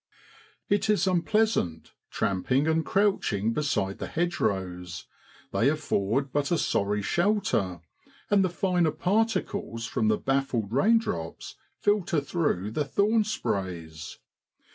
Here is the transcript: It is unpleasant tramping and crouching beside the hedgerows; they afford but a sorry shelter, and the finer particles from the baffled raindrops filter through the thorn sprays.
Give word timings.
It 0.67 0.89
is 0.89 1.05
unpleasant 1.05 1.91
tramping 2.09 2.65
and 2.67 2.83
crouching 2.83 3.53
beside 3.53 3.99
the 3.99 4.07
hedgerows; 4.07 5.05
they 5.53 5.69
afford 5.69 6.33
but 6.33 6.49
a 6.49 6.57
sorry 6.57 7.03
shelter, 7.03 7.81
and 8.31 8.43
the 8.43 8.49
finer 8.49 8.89
particles 8.89 9.85
from 9.85 10.07
the 10.07 10.17
baffled 10.17 10.73
raindrops 10.73 11.55
filter 11.77 12.19
through 12.19 12.71
the 12.71 12.83
thorn 12.83 13.25
sprays. 13.25 14.17